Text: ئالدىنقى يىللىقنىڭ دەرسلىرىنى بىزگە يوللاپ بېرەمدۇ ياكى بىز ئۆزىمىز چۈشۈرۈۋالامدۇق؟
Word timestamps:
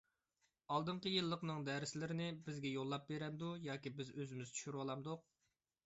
ئالدىنقى 0.75 1.11
يىللىقنىڭ 1.15 1.61
دەرسلىرىنى 1.67 2.31
بىزگە 2.49 2.73
يوللاپ 2.79 3.07
بېرەمدۇ 3.13 3.55
ياكى 3.71 3.97
بىز 4.01 4.15
ئۆزىمىز 4.19 4.59
چۈشۈرۈۋالامدۇق؟ 4.59 5.29